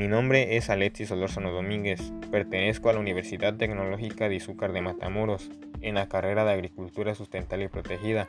[0.00, 2.00] Mi nombre es Alexis Solórzano Domínguez.
[2.30, 5.50] Pertenezco a la Universidad Tecnológica de Izúcar de Matamoros
[5.82, 8.26] en la carrera de Agricultura Sustentable y Protegida.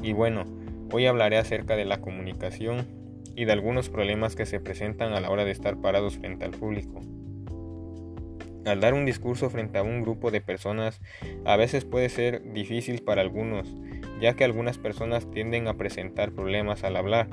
[0.00, 0.44] Y bueno,
[0.92, 2.86] hoy hablaré acerca de la comunicación
[3.34, 6.52] y de algunos problemas que se presentan a la hora de estar parados frente al
[6.52, 7.00] público.
[8.64, 11.00] Al dar un discurso frente a un grupo de personas
[11.44, 13.74] a veces puede ser difícil para algunos,
[14.20, 17.26] ya que algunas personas tienden a presentar problemas al hablar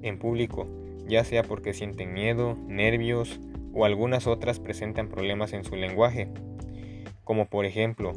[0.00, 3.40] en público ya sea porque sienten miedo, nervios
[3.72, 6.28] o algunas otras presentan problemas en su lenguaje,
[7.24, 8.12] como por ejemplo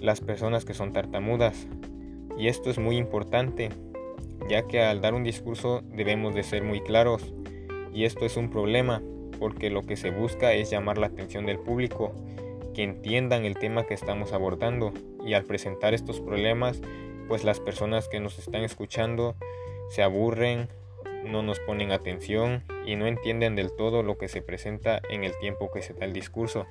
[0.00, 1.66] las personas que son tartamudas.
[2.38, 3.70] Y esto es muy importante,
[4.48, 7.34] ya que al dar un discurso debemos de ser muy claros,
[7.92, 9.02] y esto es un problema,
[9.40, 12.12] porque lo que se busca es llamar la atención del público,
[12.74, 14.92] que entiendan el tema que estamos abordando,
[15.26, 16.80] y al presentar estos problemas,
[17.26, 19.34] pues las personas que nos están escuchando
[19.90, 20.68] se aburren
[21.24, 25.36] no nos ponen atención y no entienden del todo lo que se presenta en el
[25.38, 26.66] tiempo que se da el discurso.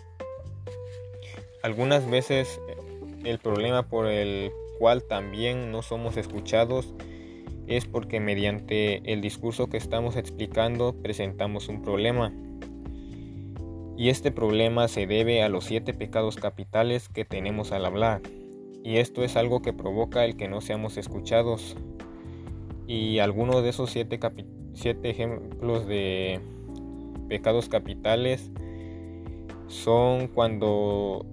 [1.63, 2.75] Algunas veces eh,
[3.23, 6.93] el problema por el cual también no somos escuchados
[7.67, 12.33] es porque mediante el discurso que estamos explicando presentamos un problema.
[13.97, 18.21] Y este problema se debe a los siete pecados capitales que tenemos al hablar.
[18.83, 21.75] Y esto es algo que provoca el que no seamos escuchados
[22.87, 24.19] y algunos de esos siete,
[24.73, 26.39] siete ejemplos de
[27.27, 28.49] pecados capitales
[29.67, 31.25] son cuando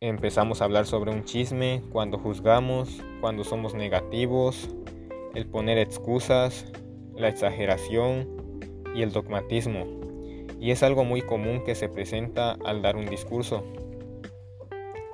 [0.00, 4.68] empezamos a hablar sobre un chisme, cuando juzgamos, cuando somos negativos,
[5.34, 6.66] el poner excusas,
[7.16, 8.28] la exageración
[8.94, 9.86] y el dogmatismo.
[10.60, 13.64] Y es algo muy común que se presenta al dar un discurso.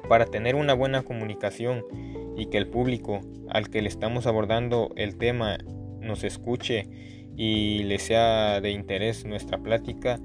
[0.08, 1.84] Para tener una buena comunicación
[2.40, 5.58] y que el público al que le estamos abordando el tema
[6.00, 6.88] nos escuche
[7.36, 10.18] y le sea de interés nuestra plática,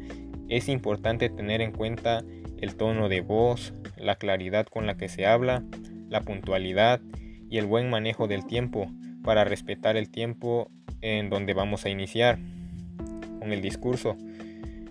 [0.47, 2.23] es importante tener en cuenta
[2.57, 5.65] el tono de voz, la claridad con la que se habla,
[6.07, 7.01] la puntualidad
[7.49, 8.89] y el buen manejo del tiempo
[9.21, 10.71] para respetar el tiempo
[11.01, 12.39] en donde vamos a iniciar.
[13.39, 14.15] Con el discurso,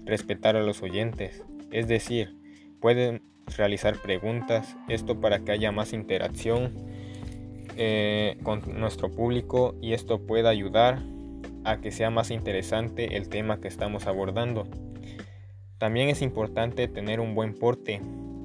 [0.05, 1.43] respetar a los oyentes,
[1.73, 2.37] es decir,
[2.81, 3.23] pueden
[3.57, 6.94] realizar preguntas, esto para que haya más interacción
[7.77, 11.03] eh, con nuestro público y esto pueda ayudar
[11.65, 14.67] a que sea más interesante el tema que estamos abordando.
[15.79, 18.01] También es importante tener un buen porte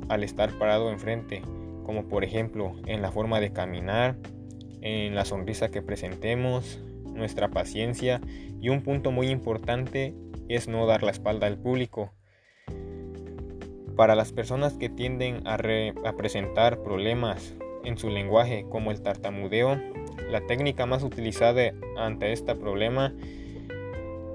[0.08, 1.42] al estar parado enfrente,
[1.84, 4.18] como por ejemplo en la forma de caminar,
[4.82, 6.80] en la sonrisa que presentemos,
[7.14, 8.22] nuestra paciencia
[8.62, 10.16] y un punto muy importante
[10.48, 12.12] es no dar la espalda al público.
[13.96, 17.54] Para las personas que tienden a, a presentar problemas
[17.84, 19.80] en su lenguaje, como el tartamudeo.
[20.30, 23.14] La técnica más utilizada ante este problema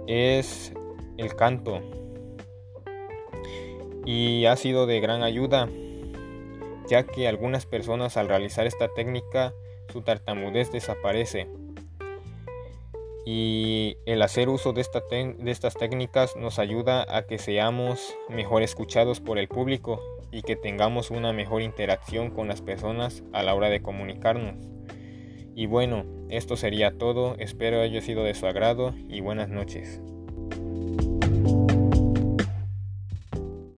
[0.06, 0.72] es
[1.16, 1.80] el canto
[4.04, 5.68] y ha sido de gran ayuda
[6.88, 9.54] ya que algunas personas al realizar esta técnica
[9.92, 11.48] su tartamudez desaparece
[13.24, 18.62] y el hacer uso de, esta de estas técnicas nos ayuda a que seamos mejor
[18.62, 23.54] escuchados por el público y que tengamos una mejor interacción con las personas a la
[23.54, 24.56] hora de comunicarnos.
[25.54, 30.00] Y bueno, esto sería todo, espero haya sido de su agrado y buenas noches.